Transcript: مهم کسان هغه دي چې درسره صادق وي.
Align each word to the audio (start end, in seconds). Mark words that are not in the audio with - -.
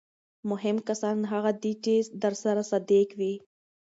مهم 0.49 0.77
کسان 0.87 1.17
هغه 1.31 1.51
دي 1.63 1.73
چې 1.83 1.95
درسره 2.23 2.61
صادق 2.71 3.09
وي. 3.19 3.33